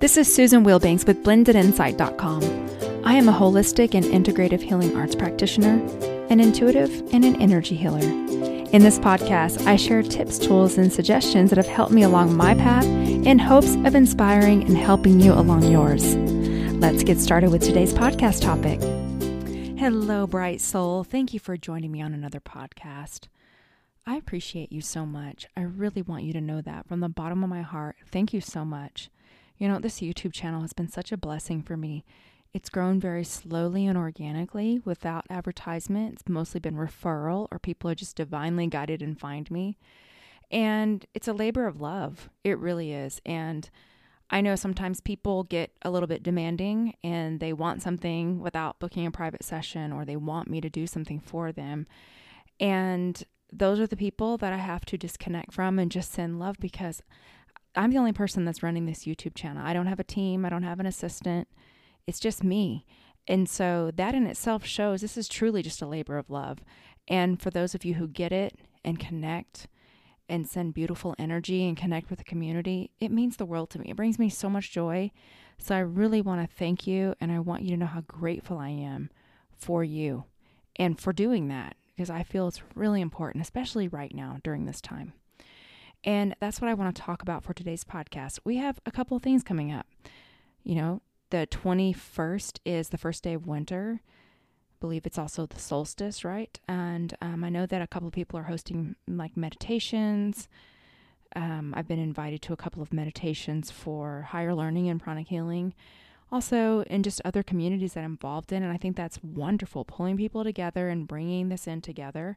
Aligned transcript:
This 0.00 0.16
is 0.16 0.32
Susan 0.32 0.62
Wilbanks 0.62 1.04
with 1.04 1.24
blendedinsight.com. 1.24 2.44
I 3.04 3.14
am 3.14 3.28
a 3.28 3.32
holistic 3.32 3.96
and 3.96 4.04
integrative 4.04 4.62
healing 4.62 4.96
arts 4.96 5.16
practitioner, 5.16 5.84
an 6.30 6.38
intuitive, 6.38 7.02
and 7.12 7.24
an 7.24 7.42
energy 7.42 7.74
healer. 7.74 7.98
In 7.98 8.84
this 8.84 9.00
podcast, 9.00 9.66
I 9.66 9.74
share 9.74 10.04
tips, 10.04 10.38
tools, 10.38 10.78
and 10.78 10.92
suggestions 10.92 11.50
that 11.50 11.56
have 11.56 11.66
helped 11.66 11.90
me 11.90 12.04
along 12.04 12.36
my 12.36 12.54
path 12.54 12.84
in 12.84 13.40
hopes 13.40 13.74
of 13.74 13.96
inspiring 13.96 14.62
and 14.62 14.78
helping 14.78 15.18
you 15.18 15.32
along 15.32 15.64
yours. 15.64 16.14
Let's 16.76 17.02
get 17.02 17.18
started 17.18 17.50
with 17.50 17.64
today's 17.64 17.92
podcast 17.92 18.42
topic. 18.42 18.80
Hello, 19.80 20.28
bright 20.28 20.60
soul. 20.60 21.02
Thank 21.02 21.34
you 21.34 21.40
for 21.40 21.56
joining 21.56 21.90
me 21.90 22.02
on 22.02 22.14
another 22.14 22.40
podcast. 22.40 23.26
I 24.06 24.14
appreciate 24.14 24.70
you 24.70 24.80
so 24.80 25.04
much. 25.04 25.48
I 25.56 25.62
really 25.62 26.02
want 26.02 26.22
you 26.22 26.32
to 26.34 26.40
know 26.40 26.60
that 26.60 26.86
from 26.86 27.00
the 27.00 27.08
bottom 27.08 27.42
of 27.42 27.50
my 27.50 27.62
heart. 27.62 27.96
Thank 28.12 28.32
you 28.32 28.40
so 28.40 28.64
much. 28.64 29.10
You 29.58 29.68
know, 29.68 29.78
this 29.78 30.00
YouTube 30.00 30.32
channel 30.32 30.62
has 30.62 30.72
been 30.72 30.88
such 30.88 31.10
a 31.12 31.16
blessing 31.16 31.62
for 31.62 31.76
me. 31.76 32.04
It's 32.54 32.70
grown 32.70 32.98
very 32.98 33.24
slowly 33.24 33.86
and 33.86 33.98
organically 33.98 34.80
without 34.84 35.26
advertisement. 35.28 36.14
It's 36.14 36.28
mostly 36.28 36.60
been 36.60 36.76
referral, 36.76 37.48
or 37.50 37.58
people 37.58 37.90
are 37.90 37.94
just 37.94 38.16
divinely 38.16 38.66
guided 38.68 39.02
and 39.02 39.18
find 39.18 39.50
me. 39.50 39.76
And 40.50 41.04
it's 41.12 41.28
a 41.28 41.34
labor 41.34 41.66
of 41.66 41.80
love. 41.80 42.30
It 42.44 42.58
really 42.58 42.92
is. 42.92 43.20
And 43.26 43.68
I 44.30 44.40
know 44.40 44.56
sometimes 44.56 45.00
people 45.00 45.44
get 45.44 45.72
a 45.82 45.90
little 45.90 46.06
bit 46.06 46.22
demanding 46.22 46.94
and 47.02 47.40
they 47.40 47.52
want 47.52 47.82
something 47.82 48.40
without 48.40 48.78
booking 48.78 49.06
a 49.06 49.10
private 49.10 49.42
session 49.42 49.92
or 49.92 50.04
they 50.04 50.16
want 50.16 50.48
me 50.48 50.60
to 50.60 50.70
do 50.70 50.86
something 50.86 51.20
for 51.20 51.50
them. 51.50 51.86
And 52.60 53.22
those 53.52 53.80
are 53.80 53.86
the 53.86 53.96
people 53.96 54.36
that 54.38 54.52
I 54.52 54.58
have 54.58 54.84
to 54.86 54.98
disconnect 54.98 55.52
from 55.52 55.78
and 55.78 55.90
just 55.90 56.12
send 56.12 56.38
love 56.38 56.56
because 56.60 57.02
I'm 57.74 57.90
the 57.90 57.98
only 57.98 58.12
person 58.12 58.44
that's 58.44 58.62
running 58.62 58.86
this 58.86 59.04
YouTube 59.04 59.34
channel. 59.34 59.64
I 59.64 59.72
don't 59.72 59.86
have 59.86 60.00
a 60.00 60.04
team, 60.04 60.44
I 60.44 60.48
don't 60.48 60.62
have 60.62 60.80
an 60.80 60.86
assistant. 60.86 61.48
It's 62.06 62.20
just 62.20 62.42
me. 62.42 62.86
And 63.26 63.48
so 63.48 63.90
that 63.94 64.14
in 64.14 64.26
itself 64.26 64.64
shows 64.64 65.02
this 65.02 65.18
is 65.18 65.28
truly 65.28 65.62
just 65.62 65.82
a 65.82 65.86
labor 65.86 66.16
of 66.16 66.30
love. 66.30 66.60
And 67.06 67.40
for 67.40 67.50
those 67.50 67.74
of 67.74 67.84
you 67.84 67.94
who 67.94 68.08
get 68.08 68.32
it 68.32 68.58
and 68.84 68.98
connect 68.98 69.68
and 70.28 70.46
send 70.46 70.74
beautiful 70.74 71.14
energy 71.18 71.66
and 71.66 71.76
connect 71.76 72.10
with 72.10 72.18
the 72.18 72.24
community, 72.24 72.90
it 73.00 73.10
means 73.10 73.36
the 73.36 73.46
world 73.46 73.70
to 73.70 73.78
me. 73.78 73.90
It 73.90 73.96
brings 73.96 74.18
me 74.18 74.28
so 74.30 74.48
much 74.48 74.70
joy. 74.70 75.10
So 75.58 75.74
I 75.74 75.80
really 75.80 76.22
want 76.22 76.40
to 76.40 76.56
thank 76.56 76.86
you 76.86 77.14
and 77.20 77.30
I 77.30 77.38
want 77.40 77.62
you 77.62 77.70
to 77.70 77.76
know 77.76 77.86
how 77.86 78.02
grateful 78.02 78.58
I 78.58 78.70
am 78.70 79.10
for 79.56 79.84
you 79.84 80.24
and 80.76 80.98
for 80.98 81.12
doing 81.12 81.48
that 81.48 81.76
because 81.94 82.10
I 82.10 82.22
feel 82.22 82.48
it's 82.48 82.62
really 82.74 83.00
important, 83.00 83.42
especially 83.42 83.88
right 83.88 84.14
now 84.14 84.38
during 84.44 84.66
this 84.66 84.80
time. 84.80 85.12
And 86.04 86.34
that's 86.40 86.60
what 86.60 86.70
I 86.70 86.74
want 86.74 86.94
to 86.94 87.02
talk 87.02 87.22
about 87.22 87.44
for 87.44 87.52
today's 87.52 87.84
podcast. 87.84 88.40
We 88.44 88.56
have 88.56 88.80
a 88.86 88.90
couple 88.90 89.16
of 89.16 89.22
things 89.22 89.42
coming 89.42 89.72
up. 89.72 89.86
You 90.62 90.76
know, 90.76 91.02
the 91.30 91.48
21st 91.50 92.60
is 92.64 92.90
the 92.90 92.98
first 92.98 93.22
day 93.22 93.34
of 93.34 93.46
winter. 93.46 94.00
I 94.04 94.76
believe 94.80 95.06
it's 95.06 95.18
also 95.18 95.46
the 95.46 95.58
solstice, 95.58 96.24
right? 96.24 96.58
And 96.68 97.14
um, 97.20 97.42
I 97.42 97.48
know 97.48 97.66
that 97.66 97.82
a 97.82 97.86
couple 97.86 98.08
of 98.08 98.14
people 98.14 98.38
are 98.38 98.44
hosting 98.44 98.94
like 99.08 99.36
meditations. 99.36 100.48
Um, 101.34 101.74
I've 101.76 101.88
been 101.88 101.98
invited 101.98 102.42
to 102.42 102.52
a 102.52 102.56
couple 102.56 102.82
of 102.82 102.92
meditations 102.92 103.70
for 103.70 104.28
higher 104.30 104.54
learning 104.54 104.88
and 104.88 105.02
pranic 105.02 105.28
healing. 105.28 105.74
Also, 106.30 106.82
in 106.82 107.02
just 107.02 107.22
other 107.24 107.42
communities 107.42 107.94
that 107.94 108.04
I'm 108.04 108.12
involved 108.12 108.52
in. 108.52 108.62
And 108.62 108.72
I 108.72 108.76
think 108.76 108.96
that's 108.96 109.18
wonderful, 109.22 109.84
pulling 109.84 110.16
people 110.16 110.44
together 110.44 110.88
and 110.88 111.08
bringing 111.08 111.48
this 111.48 111.66
in 111.66 111.80
together. 111.80 112.36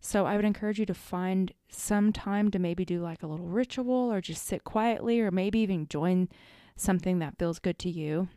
So 0.00 0.26
I 0.26 0.36
would 0.36 0.44
encourage 0.44 0.78
you 0.78 0.86
to 0.86 0.94
find 0.94 1.52
some 1.68 2.12
time 2.12 2.50
to 2.50 2.58
maybe 2.58 2.84
do 2.84 3.00
like 3.00 3.22
a 3.22 3.26
little 3.26 3.48
ritual 3.48 4.12
or 4.12 4.20
just 4.20 4.46
sit 4.46 4.64
quietly 4.64 5.20
or 5.20 5.30
maybe 5.30 5.58
even 5.60 5.88
join 5.88 6.28
something 6.76 7.18
that 7.18 7.38
feels 7.38 7.58
good 7.58 7.78
to 7.80 7.90
you. 7.90 8.28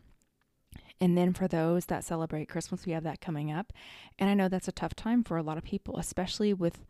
And 1.00 1.18
then 1.18 1.34
for 1.34 1.48
those 1.48 1.86
that 1.86 2.03
celebrate 2.03 2.50
Christmas, 2.50 2.86
we 2.86 2.92
have 2.92 3.03
that 3.03 3.22
coming 3.22 3.52
up. 3.52 3.73
And 4.20 4.30
I 4.30 4.34
know 4.34 4.48
that's 4.48 4.68
a 4.68 4.72
tough 4.73 4.95
time 4.95 5.23
for 5.23 5.38
a 5.38 5.44
lot 5.44 5.58
of 5.58 5.64
people, 5.64 5.98
especially 5.98 6.53
with 6.53 6.86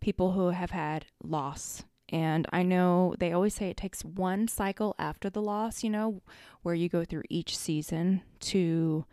people 0.00 0.32
who 0.32 0.48
have 0.48 0.72
had 0.72 1.06
loss. 1.22 1.84
And 2.08 2.46
I 2.52 2.62
know 2.62 3.14
they 3.18 3.32
always 3.32 3.54
say 3.54 3.70
it 3.70 3.76
takes 3.76 4.04
one 4.04 4.48
cycle 4.48 4.94
after 4.98 5.30
the 5.30 5.40
loss, 5.40 5.82
you 5.82 5.90
know, 5.90 6.22
where 6.62 6.74
you 6.74 6.88
go 6.88 7.04
through 7.04 7.22
each 7.30 7.56
season 7.56 8.22
to 8.40 9.06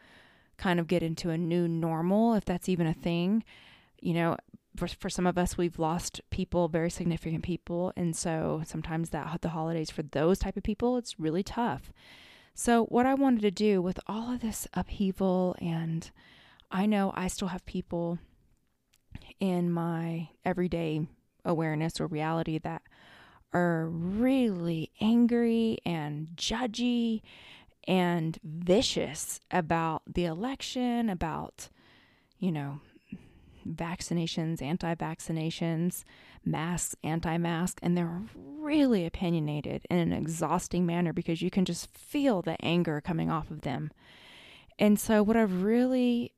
kind 0.57 0.79
of 0.79 0.87
get 0.87 1.03
into 1.03 1.29
a 1.29 1.37
new 1.37 1.67
normal, 1.67 2.33
if 2.33 2.43
that's 2.43 2.67
even 2.67 2.87
a 2.87 2.93
thing. 2.93 3.43
You 4.01 4.13
know, 4.15 4.37
for, 4.75 4.87
for 4.87 5.09
some 5.09 5.27
of 5.27 5.37
us 5.37 5.57
we've 5.57 5.79
lost 5.79 6.21
people 6.29 6.67
very 6.67 6.89
significant 6.89 7.43
people 7.43 7.91
and 7.95 8.15
so 8.15 8.61
sometimes 8.65 9.09
that 9.09 9.41
the 9.41 9.49
holidays 9.49 9.89
for 9.89 10.03
those 10.03 10.39
type 10.39 10.57
of 10.57 10.63
people 10.63 10.97
it's 10.97 11.19
really 11.19 11.43
tough. 11.43 11.91
So 12.53 12.85
what 12.85 13.05
i 13.05 13.13
wanted 13.13 13.41
to 13.41 13.51
do 13.51 13.81
with 13.81 13.99
all 14.07 14.33
of 14.33 14.41
this 14.41 14.67
upheaval 14.73 15.55
and 15.61 16.11
i 16.71 16.85
know 16.85 17.11
i 17.15 17.27
still 17.27 17.49
have 17.49 17.65
people 17.65 18.19
in 19.39 19.71
my 19.71 20.29
everyday 20.45 21.07
awareness 21.45 21.99
or 21.99 22.07
reality 22.07 22.57
that 22.59 22.81
are 23.53 23.87
really 23.87 24.91
angry 25.01 25.79
and 25.85 26.27
judgy 26.35 27.21
and 27.87 28.37
vicious 28.43 29.39
about 29.49 30.03
the 30.05 30.25
election 30.25 31.09
about 31.09 31.69
you 32.37 32.51
know 32.51 32.79
vaccinations, 33.67 34.61
anti 34.61 34.95
vaccinations, 34.95 36.03
masks, 36.45 36.95
anti 37.03 37.37
mask, 37.37 37.79
and 37.81 37.97
they're 37.97 38.21
really 38.35 39.05
opinionated 39.05 39.85
in 39.89 39.97
an 39.97 40.13
exhausting 40.13 40.85
manner 40.85 41.13
because 41.13 41.41
you 41.41 41.49
can 41.49 41.65
just 41.65 41.95
feel 41.95 42.41
the 42.41 42.57
anger 42.63 43.01
coming 43.01 43.29
off 43.29 43.51
of 43.51 43.61
them. 43.61 43.91
And 44.77 44.99
so, 44.99 45.23
what 45.23 45.37
I've 45.37 45.63
really 45.63 46.33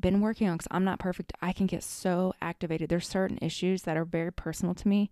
been 0.00 0.20
working 0.20 0.48
on, 0.48 0.56
because 0.56 0.68
I'm 0.70 0.84
not 0.84 0.98
perfect, 0.98 1.32
I 1.40 1.52
can 1.52 1.66
get 1.66 1.82
so 1.82 2.34
activated. 2.40 2.88
There's 2.88 3.08
certain 3.08 3.38
issues 3.40 3.82
that 3.82 3.96
are 3.96 4.04
very 4.04 4.32
personal 4.32 4.74
to 4.74 4.88
me, 4.88 5.10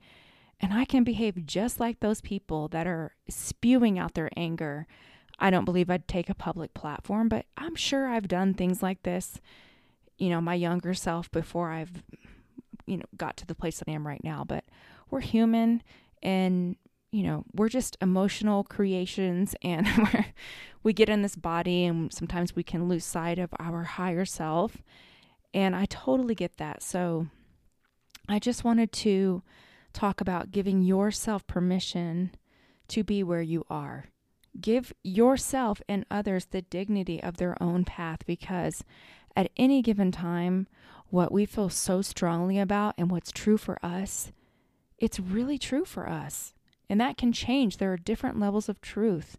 and 0.61 0.73
I 0.73 0.85
can 0.85 1.05
behave 1.05 1.47
just 1.47 1.81
like 1.81 2.01
those 2.01 2.21
people 2.21 2.69
that 2.69 2.87
are 2.87 3.13
spewing 3.29 3.99
out 3.99 4.15
their 4.15 4.31
anger. 4.37 4.87
I 5.39 5.51
don't 5.51 5.65
believe 5.65 5.91
I'd 5.91 6.09
take 6.09 6.31
a 6.31 6.35
public 6.35 6.75
platform, 6.75 7.29
but 7.29 7.47
I'm 7.57 7.75
sure 7.75 8.07
I've 8.07 8.29
done 8.29 8.55
things 8.55 8.83
like 8.83 9.03
this 9.03 9.41
you 10.19 10.31
know, 10.31 10.41
my 10.41 10.55
younger 10.55 10.95
self 10.95 11.31
before 11.31 11.71
I've, 11.71 12.03
you 12.87 12.97
know, 12.97 13.05
got 13.17 13.37
to 13.39 13.47
the 13.47 13.55
place 13.55 13.79
that 13.79 13.89
I 13.89 13.93
am 13.93 14.07
right 14.07 14.23
now. 14.23 14.45
But 14.47 14.65
we're 15.11 15.21
human 15.21 15.83
and, 16.23 16.77
you 17.11 17.23
know, 17.23 17.45
we're 17.55 17.69
just 17.69 17.97
emotional 18.01 18.65
creations 18.65 19.55
and 19.63 19.87
we're, 19.99 20.27
we 20.83 20.93
get 20.93 21.09
in 21.09 21.23
this 21.23 21.37
body 21.37 21.85
and 21.85 22.13
sometimes 22.13 22.57
we 22.57 22.63
can 22.63 22.89
lose 22.89 23.05
sight 23.05 23.39
of 23.39 23.51
our 23.59 23.85
higher 23.85 24.25
self. 24.25 24.79
And 25.55 25.77
I 25.77 25.85
totally 25.87 26.35
get 26.35 26.57
that. 26.57 26.83
So 26.83 27.27
I 28.29 28.39
just 28.39 28.65
wanted 28.65 28.93
to 28.93 29.43
talk 29.93 30.21
about 30.21 30.51
giving 30.51 30.83
yourself 30.83 31.47
permission 31.47 32.33
to 32.89 33.05
be 33.05 33.23
where 33.23 33.43
you 33.43 33.65
are. 33.69 34.07
Give 34.61 34.93
yourself 35.03 35.81
and 35.89 36.05
others 36.11 36.47
the 36.47 36.63
dignity 36.63 37.23
of 37.23 37.39
their 37.39 37.61
own 37.63 37.85
path 37.85 38.21
because 38.27 38.85
at 39.37 39.51
any 39.57 39.83
given 39.83 40.13
time, 40.13 40.67
what 41.11 41.33
we 41.33 41.45
feel 41.45 41.69
so 41.69 42.01
strongly 42.01 42.59
about 42.59 42.95
and 42.97 43.11
what's 43.11 43.31
true 43.31 43.59
for 43.59 43.79
us, 43.85 44.33
it's 44.99 45.21
really 45.21 45.59
true 45.59 45.85
for 45.85 46.09
us. 46.09 46.55
And 46.89 47.01
that 47.01 47.17
can 47.17 47.33
change. 47.33 47.77
There 47.77 47.93
are 47.93 47.99
different 47.99 48.41
levels 48.41 48.69
of 48.69 48.81
truth. 48.81 49.37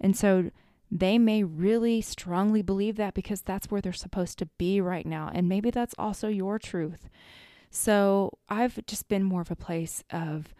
And 0.00 0.16
so 0.16 0.50
they 0.90 1.18
may 1.18 1.44
really 1.44 2.00
strongly 2.00 2.62
believe 2.62 2.96
that 2.96 3.14
because 3.14 3.42
that's 3.42 3.70
where 3.70 3.80
they're 3.80 3.92
supposed 3.92 4.38
to 4.38 4.46
be 4.58 4.80
right 4.80 5.06
now. 5.06 5.30
And 5.32 5.48
maybe 5.48 5.70
that's 5.70 5.94
also 5.98 6.28
your 6.28 6.58
truth. 6.58 7.08
So 7.70 8.38
I've 8.48 8.84
just 8.86 9.08
been 9.08 9.22
more 9.22 9.42
of 9.42 9.50
a 9.50 9.56
place 9.56 10.02
of 10.10 10.54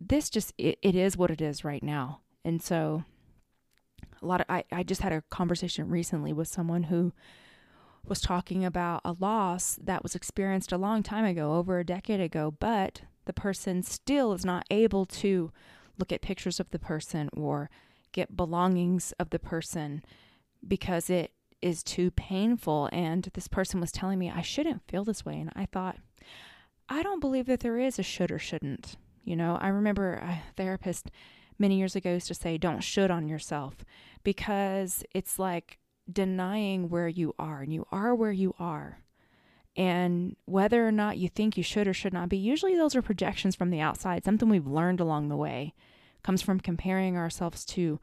this 0.00 0.30
just, 0.30 0.52
it, 0.58 0.78
it 0.82 0.94
is 0.94 1.16
what 1.16 1.30
it 1.30 1.40
is 1.40 1.64
right 1.64 1.82
now. 1.82 2.20
And 2.44 2.62
so 2.62 3.04
a 4.22 4.26
lot 4.26 4.40
of, 4.40 4.46
I, 4.48 4.64
I 4.70 4.82
just 4.82 5.00
had 5.00 5.12
a 5.12 5.22
conversation 5.30 5.88
recently 5.88 6.32
with 6.32 6.48
someone 6.48 6.84
who 6.84 7.12
was 8.08 8.20
talking 8.20 8.64
about 8.64 9.00
a 9.04 9.16
loss 9.18 9.78
that 9.82 10.02
was 10.02 10.14
experienced 10.14 10.72
a 10.72 10.78
long 10.78 11.02
time 11.02 11.24
ago, 11.24 11.54
over 11.54 11.78
a 11.78 11.84
decade 11.84 12.20
ago, 12.20 12.54
but 12.58 13.02
the 13.24 13.32
person 13.32 13.82
still 13.82 14.32
is 14.32 14.44
not 14.44 14.64
able 14.70 15.06
to 15.06 15.52
look 15.98 16.12
at 16.12 16.22
pictures 16.22 16.60
of 16.60 16.70
the 16.70 16.78
person 16.78 17.28
or 17.36 17.70
get 18.12 18.36
belongings 18.36 19.12
of 19.18 19.30
the 19.30 19.38
person 19.38 20.02
because 20.66 21.10
it 21.10 21.32
is 21.60 21.82
too 21.82 22.10
painful. 22.10 22.88
And 22.92 23.28
this 23.34 23.48
person 23.48 23.80
was 23.80 23.92
telling 23.92 24.18
me 24.18 24.30
I 24.30 24.42
shouldn't 24.42 24.86
feel 24.88 25.04
this 25.04 25.24
way. 25.24 25.38
And 25.40 25.50
I 25.56 25.66
thought, 25.66 25.98
I 26.88 27.02
don't 27.02 27.20
believe 27.20 27.46
that 27.46 27.60
there 27.60 27.78
is 27.78 27.98
a 27.98 28.02
should 28.02 28.30
or 28.30 28.38
shouldn't. 28.38 28.96
You 29.24 29.36
know, 29.36 29.58
I 29.60 29.68
remember 29.68 30.14
a 30.14 30.42
therapist 30.56 31.10
many 31.58 31.78
years 31.78 31.96
ago 31.96 32.12
used 32.12 32.28
to 32.28 32.34
say, 32.34 32.58
don't 32.58 32.82
should 32.82 33.10
on 33.10 33.28
yourself 33.28 33.84
because 34.22 35.02
it's 35.14 35.38
like 35.38 35.78
denying 36.10 36.88
where 36.88 37.08
you 37.08 37.34
are, 37.38 37.62
and 37.62 37.72
you 37.72 37.86
are 37.90 38.14
where 38.14 38.32
you 38.32 38.54
are. 38.58 39.00
And 39.76 40.36
whether 40.46 40.86
or 40.86 40.92
not 40.92 41.18
you 41.18 41.28
think 41.28 41.56
you 41.56 41.62
should 41.62 41.86
or 41.86 41.92
should 41.92 42.14
not 42.14 42.28
be, 42.28 42.38
usually 42.38 42.74
those 42.74 42.96
are 42.96 43.02
projections 43.02 43.54
from 43.54 43.70
the 43.70 43.80
outside, 43.80 44.24
something 44.24 44.48
we've 44.48 44.66
learned 44.66 45.00
along 45.00 45.28
the 45.28 45.36
way. 45.36 45.74
Comes 46.22 46.40
from 46.40 46.60
comparing 46.60 47.16
ourselves 47.16 47.64
to 47.66 48.00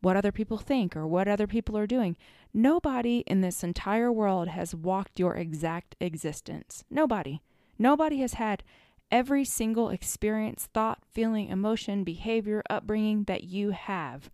what 0.00 0.16
other 0.16 0.30
people 0.30 0.58
think 0.58 0.96
or 0.96 1.06
what 1.06 1.26
other 1.26 1.46
people 1.46 1.76
are 1.76 1.86
doing. 1.86 2.16
Nobody 2.54 3.24
in 3.26 3.40
this 3.40 3.64
entire 3.64 4.12
world 4.12 4.48
has 4.48 4.74
walked 4.74 5.18
your 5.18 5.34
exact 5.34 5.96
existence. 6.00 6.84
Nobody. 6.90 7.42
Nobody 7.78 8.18
has 8.18 8.34
had 8.34 8.62
every 9.10 9.44
single 9.44 9.90
experience, 9.90 10.68
thought, 10.72 11.00
feeling, 11.12 11.48
emotion, 11.48 12.04
behavior, 12.04 12.62
upbringing 12.70 13.24
that 13.24 13.44
you 13.44 13.70
have. 13.70 14.30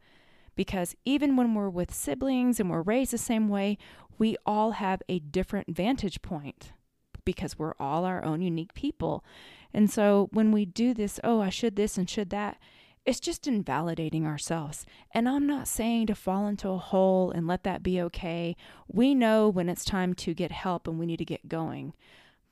Because 0.63 0.95
even 1.05 1.35
when 1.35 1.57
we're 1.57 1.69
with 1.69 1.93
siblings 1.93 2.61
and 2.61 2.71
we're 2.71 2.83
raised 2.83 3.13
the 3.13 3.19
same 3.19 3.49
way, 3.49 3.79
we 4.17 4.37
all 4.47 4.71
have 4.71 5.03
a 5.09 5.19
different 5.19 5.75
vantage 5.75 6.23
point 6.23 6.71
because 7.25 7.59
we're 7.59 7.75
all 7.81 8.05
our 8.05 8.25
own 8.25 8.43
unique 8.43 8.73
people. 8.73 9.25
And 9.75 9.91
so 9.91 10.29
when 10.31 10.53
we 10.53 10.65
do 10.65 10.95
this, 10.95 11.19
oh, 11.25 11.41
I 11.41 11.49
should 11.49 11.75
this 11.75 11.99
and 11.99 12.09
should 12.09 12.31
that, 12.31 12.61
it's 13.05 13.19
just 13.19 13.49
invalidating 13.49 14.25
ourselves. 14.25 14.87
And 15.13 15.29
I'm 15.29 15.49
not 15.49 15.67
saying 15.67 16.07
to 16.07 16.15
fall 16.15 16.47
into 16.47 16.69
a 16.69 16.79
hole 16.79 17.33
and 17.33 17.49
let 17.49 17.65
that 17.65 17.83
be 17.83 18.01
okay. 18.01 18.55
We 18.87 19.17
know 19.17 19.49
when 19.49 19.69
it's 19.69 19.85
time 19.85 20.15
to 20.15 20.33
get 20.33 20.53
help 20.53 20.87
and 20.87 20.97
we 20.97 21.07
need 21.07 21.17
to 21.17 21.25
get 21.25 21.49
going. 21.49 21.93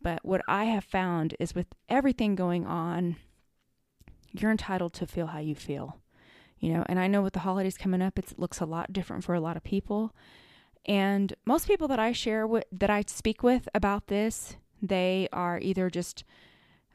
But 0.03 0.25
what 0.25 0.43
I 0.49 0.65
have 0.65 0.83
found 0.83 1.37
is 1.39 1.55
with 1.55 1.69
everything 1.89 2.35
going 2.35 2.67
on, 2.67 3.19
you're 4.33 4.51
entitled 4.51 4.95
to 4.95 5.07
feel 5.07 5.29
how 5.29 5.39
you 5.39 5.55
feel. 5.55 6.00
You 6.61 6.75
know, 6.75 6.85
and 6.89 7.01
I 7.01 7.07
know 7.07 7.23
with 7.23 7.33
the 7.33 7.41
holidays 7.41 7.79
coming 7.79 8.03
up, 8.03 8.19
it 8.19 8.39
looks 8.39 8.61
a 8.61 8.67
lot 8.67 8.93
different 8.93 9.25
for 9.25 9.35
a 9.35 9.41
lot 9.41 9.57
of 9.57 9.65
people. 9.65 10.15
And 10.87 11.35
most 11.45 11.67
people 11.67 11.89
that 11.89 11.99
I 11.99 12.13
share 12.13 12.47
with, 12.47 12.65
that 12.71 12.91
I 12.91 13.03
speak 13.07 13.43
with 13.43 13.69
about 13.75 14.07
this, 14.07 14.57
they 14.83 15.29
are 15.33 15.59
either 15.61 15.91
just 15.91 16.25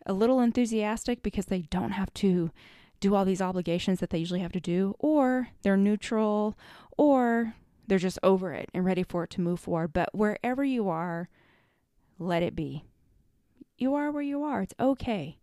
a 0.06 0.14
little 0.14 0.40
enthusiastic 0.40 1.24
because 1.24 1.48
they 1.48 1.64
don't 1.64 1.92
have 1.92 2.14
to 2.16 2.52
do 3.00 3.16
all 3.16 3.26
these 3.26 3.42
obligations 3.42 4.00
that 4.00 4.12
they 4.12 4.20
usually 4.20 4.40
have 4.40 4.54
to 4.54 4.60
do, 4.60 4.96
or 5.00 5.50
they're 5.64 5.78
neutral, 5.78 6.58
or 6.98 7.56
they're 7.88 7.98
just 7.98 8.20
over 8.24 8.54
it 8.54 8.70
and 8.74 8.86
ready 8.86 9.04
for 9.04 9.24
it 9.24 9.30
to 9.32 9.42
move 9.42 9.60
forward. 9.60 9.94
But 9.94 10.10
wherever 10.14 10.64
you 10.64 10.90
are, 10.90 11.30
let 12.18 12.44
it 12.44 12.56
be. 12.56 12.86
You 13.78 13.94
are 13.96 14.12
where 14.12 14.24
you 14.24 14.44
are. 14.44 14.62
It's 14.62 14.74
okay. 14.80 15.38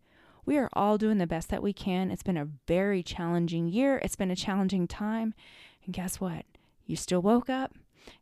We 0.44 0.58
are 0.58 0.68
all 0.72 0.98
doing 0.98 1.18
the 1.18 1.26
best 1.26 1.50
that 1.50 1.62
we 1.62 1.72
can. 1.72 2.10
It's 2.10 2.22
been 2.22 2.36
a 2.36 2.48
very 2.66 3.02
challenging 3.02 3.68
year. 3.68 3.98
It's 3.98 4.16
been 4.16 4.30
a 4.30 4.36
challenging 4.36 4.88
time. 4.88 5.34
And 5.84 5.94
guess 5.94 6.20
what? 6.20 6.44
You 6.84 6.96
still 6.96 7.22
woke 7.22 7.48
up 7.48 7.74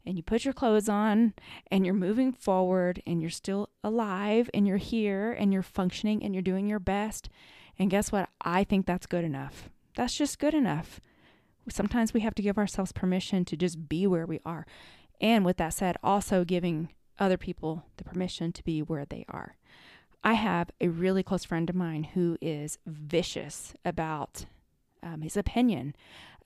and 0.05 0.17
you 0.17 0.23
put 0.23 0.45
your 0.45 0.53
clothes 0.53 0.89
on 0.89 1.33
and 1.71 1.85
you're 1.85 1.95
moving 1.95 2.33
forward 2.33 3.03
and 3.07 3.21
you're 3.21 3.31
still 3.31 3.71
alive 3.83 4.51
and 4.53 4.67
you're 4.67 4.77
here 4.77 5.33
and 5.33 5.53
you're 5.53 5.63
functioning 5.63 6.23
and 6.23 6.35
you're 6.35 6.43
doing 6.43 6.67
your 6.67 6.79
best. 6.79 7.31
And 7.79 7.91
guess 7.91 8.13
what? 8.13 8.29
I 8.43 8.65
think 8.65 8.87
that's 8.87 9.07
good 9.07 9.25
enough. 9.25 9.71
That's 9.97 10.15
just 10.15 10.39
good 10.39 10.55
enough. 10.55 11.01
Sometimes 11.69 12.13
we 12.13 12.21
have 12.21 12.35
to 12.35 12.43
give 12.43 12.59
ourselves 12.59 12.93
permission 12.93 13.45
to 13.47 13.57
just 13.57 13.89
be 13.89 14.07
where 14.07 14.27
we 14.27 14.41
are. 14.45 14.67
And 15.21 15.45
with 15.45 15.57
that 15.59 15.75
said, 15.75 15.97
also 16.03 16.45
giving 16.45 16.91
other 17.19 17.37
people 17.37 17.85
the 17.97 18.05
permission 18.05 18.53
to 18.53 18.65
be 18.65 18.83
where 18.83 19.05
they 19.05 19.25
are. 19.29 19.57
I 20.23 20.35
have 20.35 20.71
a 20.81 20.89
really 20.89 21.23
close 21.23 21.45
friend 21.45 21.69
of 21.71 21.77
mine 21.77 22.05
who 22.05 22.37
is 22.41 22.79
vicious 22.87 23.75
about 23.85 24.47
um, 25.03 25.23
his 25.23 25.37
opinion 25.37 25.95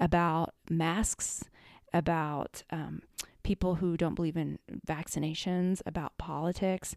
about 0.01 0.55
masks, 0.69 1.45
about 1.93 2.65
um, 2.71 3.03
people 3.45 3.77
who 3.77 3.97
don't 3.97 4.15
believe 4.15 4.37
in 4.37 4.59
vaccinations, 4.87 5.81
about 5.87 6.19
politics 6.19 6.97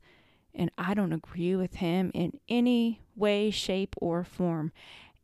and 0.58 0.72
I 0.78 0.94
don't 0.96 1.14
agree 1.14 1.56
with 1.56 1.76
him 1.76 2.12
in 2.14 2.40
any 2.50 3.02
way, 3.16 3.52
shape, 3.52 3.96
or 4.02 4.24
form. 4.24 4.72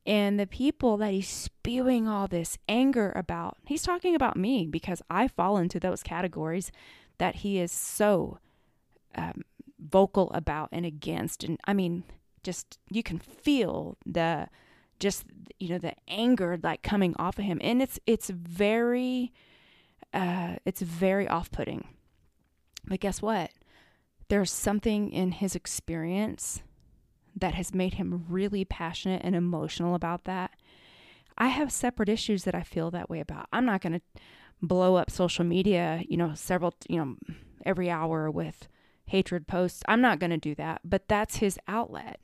And 0.06 0.40
the 0.40 0.48
people 0.48 0.98
that 0.98 1.12
he's 1.12 1.30
spewing 1.30 2.08
all 2.08 2.28
this 2.28 2.58
anger 2.70 3.12
about, 3.16 3.58
he's 3.66 3.82
talking 3.82 4.16
about 4.16 4.38
me 4.38 4.68
because 4.68 5.02
I 5.10 5.28
fall 5.28 5.58
into 5.58 5.80
those 5.80 6.04
categories 6.04 6.72
that 7.18 7.38
he 7.38 7.60
is 7.60 7.72
so 7.72 8.38
um, 9.16 9.44
vocal 9.94 10.30
about 10.32 10.70
and 10.72 10.86
against. 10.86 11.44
And 11.44 11.60
I 11.66 11.74
mean, 11.74 12.04
just 12.44 12.80
you 12.90 13.04
can 13.04 13.20
feel 13.20 13.96
the 14.06 14.50
just 15.00 15.26
you 15.60 15.70
know 15.70 15.78
the 15.78 15.94
anger 16.08 16.60
like 16.62 16.82
coming 16.82 17.16
off 17.18 17.38
of 17.38 17.46
him 17.46 17.60
and 17.62 17.82
it's 17.82 18.00
it's 18.06 18.30
very 18.30 19.34
uh 20.14 20.56
it's 20.66 20.82
very 20.82 21.28
off-putting 21.28 21.86
but 22.86 23.00
guess 23.02 23.22
what 23.22 23.52
there's 24.30 24.52
something 24.52 25.12
in 25.12 25.32
his 25.32 25.56
experience 25.56 26.64
that 27.36 27.54
has 27.56 27.74
made 27.74 27.96
him 27.96 28.26
really 28.30 28.66
passionate 28.66 29.22
and 29.24 29.36
emotional 29.36 29.96
about 29.96 30.24
that. 30.26 30.52
I 31.38 31.48
have 31.48 31.72
separate 31.72 32.10
issues 32.10 32.44
that 32.44 32.56
I 32.56 32.62
feel 32.62 32.92
that 32.92 33.10
way 33.10 33.20
about. 33.20 33.48
I'm 33.52 33.66
not 33.66 33.82
going 33.82 33.94
to 33.94 34.22
blow 34.62 34.96
up 34.96 35.10
social 35.10 35.44
media, 35.44 36.04
you 36.08 36.18
know, 36.18 36.34
several, 36.36 36.74
you 36.88 36.98
know, 36.98 37.16
every 37.66 37.90
hour 37.90 38.30
with 38.30 38.68
hatred 39.06 39.48
posts. 39.48 39.84
I'm 39.88 40.02
not 40.02 40.20
going 40.20 40.32
to 40.32 40.38
do 40.38 40.56
that, 40.56 40.82
but 40.84 41.08
that's 41.08 41.38
his 41.38 41.60
outlet. 41.68 42.20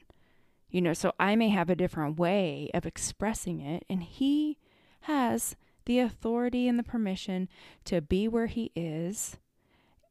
You 0.69 0.81
know, 0.81 0.93
so 0.93 1.13
I 1.19 1.35
may 1.35 1.49
have 1.49 1.69
a 1.69 1.75
different 1.75 2.19
way 2.19 2.69
of 2.73 2.85
expressing 2.85 3.59
it, 3.59 3.85
and 3.89 4.03
he 4.03 4.57
has 5.01 5.55
the 5.85 5.99
authority 5.99 6.67
and 6.67 6.77
the 6.77 6.83
permission 6.83 7.49
to 7.85 8.01
be 8.01 8.27
where 8.27 8.45
he 8.45 8.71
is 8.75 9.37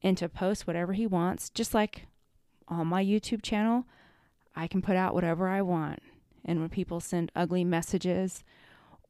and 0.02 0.16
to 0.18 0.28
post 0.28 0.66
whatever 0.66 0.92
he 0.92 1.06
wants, 1.06 1.50
just 1.50 1.74
like 1.74 2.06
on 2.66 2.86
my 2.86 3.04
YouTube 3.04 3.42
channel, 3.42 3.84
I 4.56 4.66
can 4.66 4.82
put 4.82 4.96
out 4.96 5.14
whatever 5.14 5.48
I 5.48 5.62
want. 5.62 6.00
And 6.44 6.60
when 6.60 6.68
people 6.68 7.00
send 7.00 7.30
ugly 7.36 7.64
messages 7.64 8.42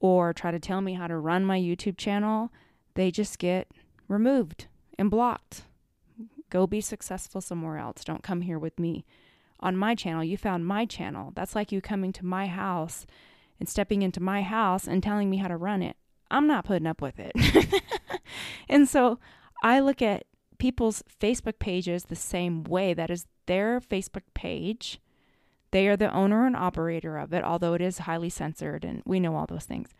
or 0.00 0.32
try 0.32 0.50
to 0.50 0.60
tell 0.60 0.80
me 0.80 0.94
how 0.94 1.06
to 1.06 1.16
run 1.16 1.44
my 1.44 1.58
YouTube 1.58 1.96
channel, 1.96 2.52
they 2.94 3.10
just 3.10 3.38
get 3.38 3.68
removed 4.06 4.66
and 4.98 5.10
blocked. 5.10 5.62
Go 6.50 6.66
be 6.66 6.80
successful 6.80 7.40
somewhere 7.40 7.78
else. 7.78 8.04
Don't 8.04 8.22
come 8.22 8.42
here 8.42 8.58
with 8.58 8.78
me. 8.78 9.04
On 9.60 9.76
my 9.76 9.94
channel, 9.94 10.22
you 10.22 10.36
found 10.36 10.66
my 10.66 10.84
channel. 10.84 11.32
That's 11.34 11.54
like 11.54 11.72
you 11.72 11.80
coming 11.80 12.12
to 12.12 12.24
my 12.24 12.46
house 12.46 13.06
and 13.58 13.68
stepping 13.68 14.02
into 14.02 14.20
my 14.20 14.42
house 14.42 14.86
and 14.86 15.02
telling 15.02 15.28
me 15.28 15.38
how 15.38 15.48
to 15.48 15.56
run 15.56 15.82
it. 15.82 15.96
I'm 16.30 16.46
not 16.46 16.64
putting 16.64 16.86
up 16.86 17.02
with 17.02 17.18
it. 17.18 17.32
and 18.68 18.88
so 18.88 19.18
I 19.62 19.80
look 19.80 20.00
at 20.02 20.24
people's 20.58 21.02
Facebook 21.20 21.58
pages 21.58 22.04
the 22.04 22.16
same 22.16 22.64
way. 22.64 22.94
That 22.94 23.10
is 23.10 23.26
their 23.46 23.80
Facebook 23.80 24.22
page. 24.34 25.00
They 25.70 25.88
are 25.88 25.96
the 25.96 26.12
owner 26.12 26.46
and 26.46 26.56
operator 26.56 27.18
of 27.18 27.32
it, 27.32 27.44
although 27.44 27.74
it 27.74 27.82
is 27.82 27.98
highly 27.98 28.30
censored, 28.30 28.84
and 28.84 29.02
we 29.04 29.20
know 29.20 29.36
all 29.36 29.46
those 29.46 29.64
things. 29.64 29.90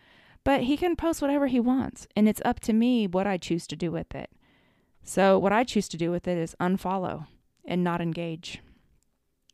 But 0.45 0.63
he 0.63 0.77
can 0.77 0.97
post 0.97 1.21
whatever 1.21 1.47
he 1.47 1.61
wants, 1.61 2.07
and 2.17 2.29
it's 2.29 2.41
up 2.45 2.61
to 2.61 2.73
me 2.73 3.07
what 3.07 3.27
I 3.27 3.37
choose 3.37 3.67
to 3.67 3.77
do 3.77 3.91
with 3.91 4.15
it. 4.15 4.31
So, 5.05 5.39
what 5.39 5.53
I 5.53 5.65
choose 5.65 5.89
to 5.89 5.97
do 5.97 6.11
with 6.11 6.29
it 6.29 6.37
is 6.37 6.57
unfollow 6.61 7.27
and 7.65 7.83
not 7.83 8.01
engage. 8.01 8.61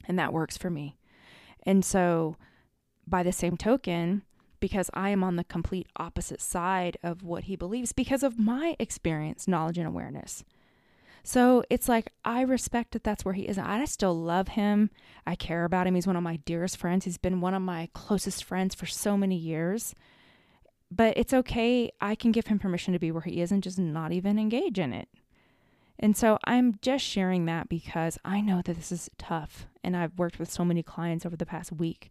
And 0.07 0.19
that 0.19 0.33
works 0.33 0.57
for 0.57 0.71
me. 0.71 0.97
And 1.65 1.85
so, 1.85 2.37
by 3.07 3.23
the 3.23 3.33
same 3.33 3.57
token, 3.57 4.23
because 4.61 4.91
I 4.95 5.11
am 5.11 5.23
on 5.23 5.37
the 5.37 5.45
complete 5.45 5.89
opposite 5.97 6.41
side 6.41 6.97
of 7.03 7.23
what 7.23 7.45
he 7.45 7.55
believes 7.55 7.93
because 7.93 8.23
of 8.23 8.39
my 8.39 8.77
experience, 8.79 9.47
knowledge, 9.47 9.77
and 9.77 9.87
awareness. 9.87 10.43
So 11.23 11.65
it's 11.71 11.89
like 11.89 12.13
I 12.25 12.43
respect 12.43 12.93
that 12.93 13.03
that's 13.03 13.25
where 13.25 13.35
he 13.35 13.49
is. 13.49 13.59
I 13.59 13.85
still 13.87 14.15
love 14.15 14.49
him. 14.49 14.91
I 15.27 15.37
care 15.37 15.65
about 15.65 15.87
him. 15.87 15.95
He's 15.95 16.07
one 16.07 16.17
of 16.17 16.23
my 16.23 16.37
dearest 16.37 16.77
friends. 16.77 17.07
He's 17.07 17.17
been 17.17 17.41
one 17.41 17.55
of 17.55 17.63
my 17.63 17.89
closest 17.95 18.45
friends 18.45 18.75
for 18.75 18.85
so 18.85 19.17
many 19.17 19.37
years. 19.37 19.95
But 20.91 21.17
it's 21.17 21.33
okay. 21.33 21.91
I 22.01 22.15
can 22.15 22.31
give 22.31 22.47
him 22.47 22.59
permission 22.59 22.93
to 22.93 22.99
be 22.99 23.11
where 23.11 23.23
he 23.23 23.41
is 23.41 23.51
and 23.51 23.63
just 23.63 23.79
not 23.79 24.13
even 24.13 24.39
engage 24.39 24.79
in 24.79 24.93
it. 24.93 25.09
And 25.99 26.17
so 26.17 26.39
I'm 26.45 26.79
just 26.83 27.05
sharing 27.05 27.45
that 27.47 27.69
because 27.69 28.19
I 28.25 28.41
know 28.41 28.63
that 28.65 28.75
this 28.75 28.91
is 28.91 29.11
tough. 29.19 29.67
And 29.83 29.97
I've 29.97 30.19
worked 30.19 30.39
with 30.39 30.51
so 30.51 30.65
many 30.65 30.83
clients 30.83 31.25
over 31.25 31.37
the 31.37 31.47
past 31.47 31.73
week 31.73 32.11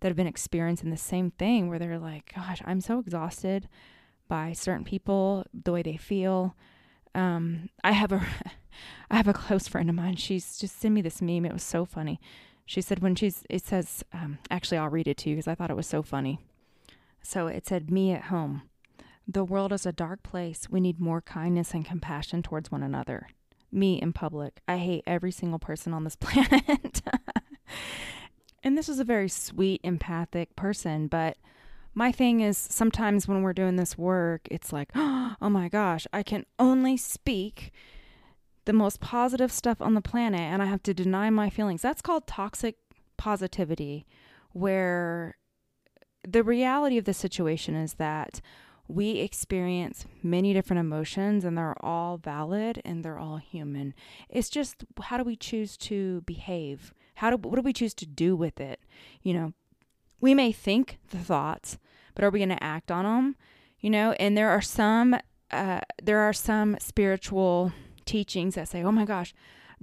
that 0.00 0.08
have 0.08 0.16
been 0.16 0.26
experiencing 0.26 0.90
the 0.90 0.96
same 0.96 1.30
thing 1.32 1.68
where 1.68 1.78
they're 1.78 1.98
like, 1.98 2.32
gosh, 2.34 2.62
I'm 2.64 2.80
so 2.80 2.98
exhausted 2.98 3.68
by 4.28 4.52
certain 4.52 4.84
people, 4.84 5.44
the 5.52 5.72
way 5.72 5.82
they 5.82 5.96
feel 5.96 6.54
um, 7.16 7.70
I 7.82 7.92
have 7.92 8.12
a, 8.12 8.24
I 9.10 9.16
have 9.16 9.26
a 9.26 9.32
close 9.32 9.66
friend 9.66 9.88
of 9.88 9.96
mine. 9.96 10.16
She's 10.16 10.58
just 10.58 10.78
sent 10.78 10.94
me 10.94 11.02
this 11.02 11.22
meme. 11.22 11.46
It 11.46 11.52
was 11.52 11.62
so 11.64 11.84
funny. 11.84 12.20
She 12.66 12.80
said 12.80 13.00
when 13.00 13.14
she's, 13.14 13.44
it 13.48 13.64
says, 13.64 14.04
um, 14.12 14.38
actually, 14.50 14.78
I'll 14.78 14.88
read 14.88 15.08
it 15.08 15.16
to 15.18 15.30
you 15.30 15.36
because 15.36 15.48
I 15.48 15.54
thought 15.54 15.70
it 15.70 15.76
was 15.76 15.86
so 15.86 16.02
funny. 16.02 16.38
So 17.22 17.46
it 17.46 17.66
said, 17.66 17.90
"Me 17.90 18.12
at 18.12 18.24
home. 18.24 18.62
The 19.26 19.44
world 19.44 19.72
is 19.72 19.86
a 19.86 19.92
dark 19.92 20.22
place. 20.22 20.68
We 20.70 20.80
need 20.80 21.00
more 21.00 21.20
kindness 21.20 21.74
and 21.74 21.84
compassion 21.84 22.42
towards 22.42 22.70
one 22.70 22.82
another. 22.82 23.28
Me 23.72 24.00
in 24.00 24.12
public. 24.12 24.60
I 24.68 24.78
hate 24.78 25.02
every 25.06 25.32
single 25.32 25.58
person 25.58 25.92
on 25.92 26.04
this 26.04 26.16
planet." 26.20 27.02
and 28.62 28.78
this 28.78 28.88
is 28.88 29.00
a 29.00 29.04
very 29.04 29.28
sweet, 29.28 29.80
empathic 29.82 30.54
person, 30.54 31.08
but 31.08 31.36
my 31.94 32.12
thing 32.12 32.40
is 32.40 32.58
sometimes 32.58 33.26
when 33.26 33.42
we're 33.42 33.54
doing 33.54 33.76
this 33.76 33.96
work, 33.96 34.42
it's 34.50 34.72
like, 34.72 34.90
oh 34.94 35.36
my 35.40 35.68
gosh, 35.68 36.06
I 36.12 36.22
can 36.22 36.44
only 36.58 36.96
speak 36.96 37.72
the 38.66 38.72
most 38.72 39.00
positive 39.00 39.50
stuff 39.50 39.80
on 39.80 39.94
the 39.94 40.02
planet 40.02 40.40
and 40.40 40.62
I 40.62 40.66
have 40.66 40.82
to 40.84 40.94
deny 40.94 41.30
my 41.30 41.48
feelings. 41.48 41.82
That's 41.82 42.02
called 42.02 42.26
toxic 42.26 42.76
positivity, 43.16 44.06
where 44.52 45.36
the 46.28 46.42
reality 46.42 46.98
of 46.98 47.04
the 47.06 47.14
situation 47.14 47.74
is 47.74 47.94
that 47.94 48.40
we 48.88 49.18
experience 49.18 50.06
many 50.22 50.52
different 50.52 50.80
emotions 50.80 51.44
and 51.44 51.58
they're 51.58 51.76
all 51.84 52.18
valid 52.18 52.80
and 52.84 53.04
they're 53.04 53.18
all 53.18 53.38
human. 53.38 53.94
It's 54.28 54.48
just 54.48 54.84
how 55.02 55.18
do 55.18 55.24
we 55.24 55.36
choose 55.36 55.76
to 55.78 56.20
behave? 56.22 56.94
How 57.16 57.30
do 57.30 57.36
what 57.36 57.56
do 57.56 57.62
we 57.62 57.72
choose 57.72 57.94
to 57.94 58.06
do 58.06 58.36
with 58.36 58.60
it? 58.60 58.80
You 59.22 59.34
know, 59.34 59.52
we 60.20 60.34
may 60.34 60.52
think 60.52 60.98
the 61.10 61.18
thoughts, 61.18 61.78
but 62.14 62.24
are 62.24 62.30
we 62.30 62.38
going 62.38 62.48
to 62.50 62.62
act 62.62 62.90
on 62.90 63.04
them? 63.04 63.36
You 63.80 63.90
know, 63.90 64.12
and 64.12 64.36
there 64.36 64.50
are 64.50 64.62
some 64.62 65.16
uh, 65.50 65.80
there 66.02 66.20
are 66.20 66.32
some 66.32 66.76
spiritual 66.80 67.72
teachings 68.04 68.54
that 68.54 68.68
say, 68.68 68.82
"Oh 68.82 68.92
my 68.92 69.04
gosh, 69.04 69.34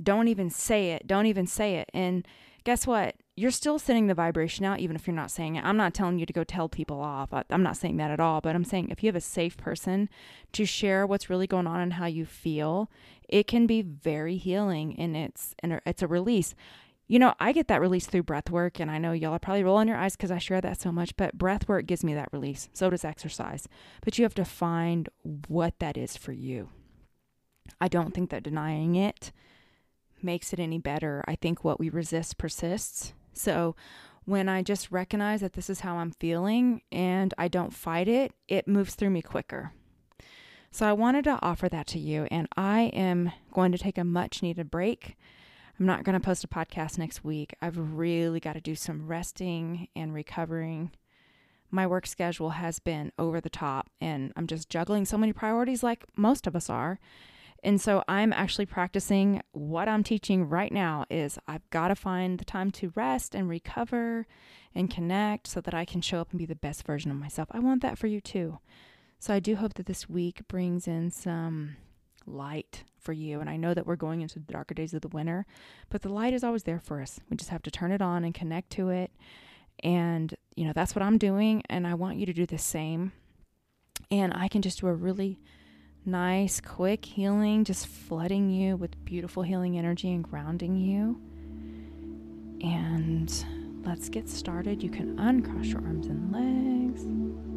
don't 0.01 0.27
even 0.27 0.49
say 0.49 0.91
it. 0.91 1.07
Don't 1.07 1.25
even 1.25 1.47
say 1.47 1.75
it." 1.75 1.89
And 1.93 2.27
guess 2.63 2.87
what? 2.87 3.15
You're 3.35 3.51
still 3.51 3.79
sending 3.79 4.07
the 4.07 4.13
vibration 4.13 4.63
out, 4.63 4.79
even 4.79 4.95
if 4.95 5.07
you're 5.07 5.15
not 5.15 5.31
saying 5.31 5.55
it. 5.55 5.65
I'm 5.65 5.77
not 5.77 5.93
telling 5.93 6.19
you 6.19 6.25
to 6.25 6.33
go 6.33 6.43
tell 6.43 6.69
people 6.69 7.01
off. 7.01 7.29
I'm 7.49 7.63
not 7.63 7.77
saying 7.77 7.97
that 7.97 8.11
at 8.11 8.19
all. 8.19 8.41
But 8.41 8.55
I'm 8.55 8.63
saying 8.63 8.89
if 8.89 9.01
you 9.01 9.07
have 9.07 9.15
a 9.15 9.21
safe 9.21 9.57
person 9.57 10.09
to 10.51 10.65
share 10.65 11.07
what's 11.07 11.29
really 11.29 11.47
going 11.47 11.67
on 11.67 11.79
and 11.79 11.93
how 11.93 12.05
you 12.05 12.25
feel, 12.25 12.91
it 13.27 13.47
can 13.47 13.65
be 13.65 13.81
very 13.81 14.37
healing, 14.37 14.95
and 14.99 15.17
it's 15.17 15.55
and 15.59 15.81
it's 15.85 16.03
a 16.03 16.07
release. 16.07 16.53
You 17.07 17.19
know, 17.19 17.33
I 17.39 17.51
get 17.51 17.67
that 17.67 17.81
release 17.81 18.05
through 18.05 18.23
breath 18.23 18.49
work, 18.49 18.79
and 18.79 18.89
I 18.89 18.97
know 18.97 19.11
y'all 19.11 19.33
are 19.33 19.39
probably 19.39 19.63
rolling 19.63 19.87
your 19.87 19.97
eyes 19.97 20.15
because 20.15 20.31
I 20.31 20.37
share 20.37 20.61
that 20.61 20.79
so 20.79 20.91
much, 20.91 21.15
but 21.17 21.37
breath 21.37 21.67
work 21.67 21.85
gives 21.85 22.03
me 22.03 22.13
that 22.13 22.29
release. 22.31 22.69
So 22.73 22.89
does 22.89 23.03
exercise. 23.03 23.67
But 24.05 24.17
you 24.17 24.23
have 24.23 24.35
to 24.35 24.45
find 24.45 25.09
what 25.47 25.79
that 25.79 25.97
is 25.97 26.15
for 26.15 26.31
you. 26.31 26.69
I 27.81 27.87
don't 27.87 28.13
think 28.13 28.29
that 28.29 28.43
denying 28.43 28.95
it 28.95 29.31
makes 30.23 30.53
it 30.53 30.59
any 30.59 30.77
better. 30.77 31.23
I 31.27 31.35
think 31.35 31.63
what 31.63 31.79
we 31.79 31.89
resist 31.89 32.37
persists. 32.37 33.13
So 33.33 33.75
when 34.25 34.47
I 34.47 34.61
just 34.61 34.91
recognize 34.91 35.41
that 35.41 35.53
this 35.53 35.69
is 35.69 35.81
how 35.81 35.97
I'm 35.97 36.11
feeling 36.11 36.81
and 36.91 37.33
I 37.37 37.47
don't 37.47 37.73
fight 37.73 38.07
it, 38.07 38.31
it 38.47 38.67
moves 38.67 38.95
through 38.95 39.09
me 39.09 39.21
quicker. 39.21 39.73
So 40.71 40.87
I 40.87 40.93
wanted 40.93 41.25
to 41.25 41.37
offer 41.43 41.69
that 41.69 41.85
to 41.87 41.99
you, 41.99 42.27
and 42.31 42.47
I 42.57 42.89
am 42.95 43.31
going 43.53 43.71
to 43.73 43.77
take 43.77 43.99
a 43.99 44.03
much 44.03 44.41
needed 44.41 44.71
break. 44.71 45.17
I'm 45.79 45.85
not 45.85 46.03
going 46.03 46.19
to 46.19 46.25
post 46.25 46.43
a 46.43 46.47
podcast 46.47 46.97
next 46.97 47.23
week. 47.23 47.53
I've 47.61 47.77
really 47.77 48.39
got 48.39 48.53
to 48.53 48.61
do 48.61 48.73
some 48.73 49.05
resting 49.05 49.87
and 49.95 50.15
recovering. 50.15 50.89
My 51.69 51.85
work 51.85 52.07
schedule 52.07 52.51
has 52.51 52.79
been 52.79 53.11
over 53.19 53.39
the 53.39 53.51
top, 53.51 53.91
and 54.01 54.33
I'm 54.35 54.47
just 54.47 54.67
juggling 54.67 55.05
so 55.05 55.17
many 55.17 55.31
priorities 55.31 55.83
like 55.83 56.05
most 56.15 56.47
of 56.47 56.55
us 56.55 56.71
are. 56.71 56.99
And 57.63 57.79
so 57.79 58.03
I'm 58.09 58.33
actually 58.33 58.65
practicing 58.65 59.41
what 59.53 59.87
I'm 59.87 60.03
teaching 60.03 60.49
right 60.49 60.71
now 60.71 61.05
is 61.09 61.39
I've 61.47 61.67
got 61.69 61.87
to 61.87 61.95
find 61.95 62.37
the 62.37 62.45
time 62.45 62.71
to 62.71 62.91
rest 62.93 63.33
and 63.33 63.47
recover 63.47 64.27
and 64.75 64.91
connect 64.91 65.47
so 65.47 65.61
that 65.61 65.73
I 65.73 65.85
can 65.85 66.01
show 66.01 66.19
up 66.19 66.31
and 66.31 66.39
be 66.39 66.45
the 66.45 66.55
best 66.55 66.85
version 66.85 67.09
of 67.09 67.17
myself. 67.17 67.47
I 67.51 67.59
want 67.59 67.81
that 67.81 67.97
for 67.97 68.07
you 68.07 68.19
too. 68.19 68.59
So 69.19 69.33
I 69.33 69.39
do 69.39 69.55
hope 69.55 69.75
that 69.75 69.85
this 69.85 70.09
week 70.09 70.41
brings 70.49 70.87
in 70.87 71.09
some 71.09 71.77
light 72.25 72.83
for 72.99 73.13
you. 73.13 73.39
And 73.39 73.49
I 73.49 73.55
know 73.55 73.73
that 73.73 73.87
we're 73.87 73.95
going 73.95 74.21
into 74.21 74.39
the 74.39 74.51
darker 74.51 74.73
days 74.73 74.93
of 74.93 75.01
the 75.01 75.07
winter, 75.07 75.45
but 75.89 76.01
the 76.01 76.09
light 76.09 76.33
is 76.33 76.43
always 76.43 76.63
there 76.63 76.79
for 76.79 77.01
us. 77.01 77.21
We 77.29 77.37
just 77.37 77.49
have 77.49 77.63
to 77.63 77.71
turn 77.71 77.93
it 77.93 78.01
on 78.01 78.25
and 78.25 78.33
connect 78.33 78.71
to 78.71 78.89
it. 78.89 79.11
And, 79.81 80.35
you 80.55 80.65
know, 80.65 80.73
that's 80.73 80.95
what 80.95 81.03
I'm 81.03 81.17
doing. 81.17 81.63
And 81.69 81.87
I 81.87 81.93
want 81.93 82.17
you 82.17 82.25
to 82.25 82.33
do 82.33 82.45
the 82.45 82.57
same. 82.57 83.13
And 84.11 84.33
I 84.35 84.49
can 84.49 84.61
just 84.61 84.81
do 84.81 84.87
a 84.87 84.93
really 84.93 85.39
nice, 86.05 86.59
quick 86.61 87.05
healing, 87.05 87.63
just 87.63 87.87
flooding 87.87 88.49
you 88.49 88.75
with 88.75 89.03
beautiful 89.05 89.43
healing 89.43 89.77
energy 89.77 90.11
and 90.11 90.23
grounding 90.23 90.75
you. 90.77 91.19
And 92.61 93.31
let's 93.85 94.09
get 94.09 94.29
started. 94.29 94.81
You 94.81 94.89
can 94.89 95.19
uncross 95.19 95.67
your 95.67 95.81
arms 95.81 96.07
and 96.07 96.31
legs. 96.31 97.52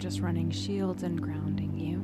Just 0.00 0.20
running 0.20 0.50
shields 0.50 1.02
and 1.02 1.20
grounding 1.20 1.78
you. 1.78 1.99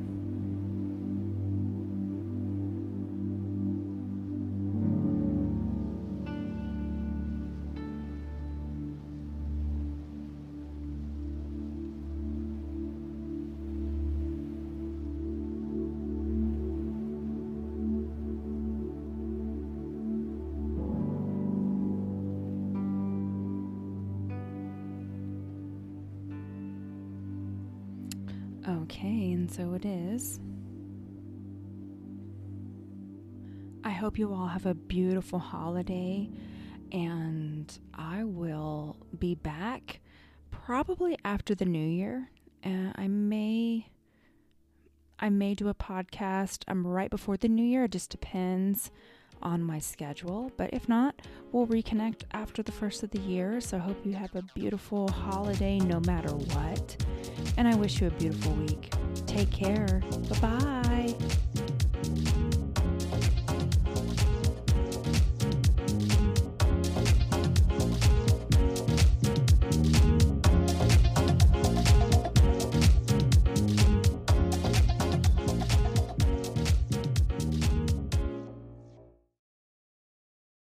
Okay, 28.69 29.31
and 29.31 29.49
so 29.51 29.75
it 29.75 29.85
is. 29.85 30.41
I 33.85 33.91
hope 33.91 34.19
you 34.19 34.35
all 34.35 34.49
have 34.49 34.67
a 34.67 34.75
beautiful 34.75 35.39
holiday, 35.39 36.29
and 36.91 37.79
I 37.95 38.25
will 38.25 38.97
be 39.17 39.37
back 39.37 40.01
probably 40.51 41.17
after 41.25 41.55
the 41.55 41.65
new 41.65 41.87
year. 41.87 42.29
Uh, 42.65 42.91
I 42.97 43.07
may. 43.07 43.87
I 45.21 45.31
may 45.31 45.55
do 45.55 45.69
a 45.69 45.75
podcast. 45.75 46.65
I'm 46.67 46.85
right 46.85 47.09
before 47.09 47.37
the 47.37 47.49
new 47.49 47.65
year. 47.65 47.85
It 47.85 47.93
just 47.93 48.11
depends 48.11 48.91
on 49.43 49.63
my 49.63 49.79
schedule. 49.79 50.51
But 50.57 50.75
if 50.75 50.89
not, 50.89 51.23
we'll 51.53 51.69
reconnect 51.69 52.23
after 52.33 52.63
the 52.63 52.73
first 52.73 53.03
of 53.05 53.13
the 53.13 53.21
year. 53.21 53.61
So 53.61 53.77
I 53.77 53.81
hope 53.81 54.05
you 54.05 54.15
have 54.15 54.35
a 54.35 54.43
beautiful 54.55 55.09
holiday 55.09 55.79
no 55.79 56.01
matter 56.01 56.35
what. 56.35 56.97
And 57.57 57.67
I 57.67 57.75
wish 57.75 58.01
you 58.01 58.09
a 58.09 58.11
beautiful 58.11 58.53
week. 58.53 58.93
Take 59.27 59.51
care. 59.51 60.03
Bye 60.29 60.39
bye. 60.41 61.37